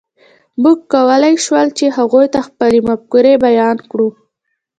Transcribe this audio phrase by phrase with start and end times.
[0.61, 4.09] موږ کولی شول، چې هغوی ته خپلې مفکورې بیان کړو.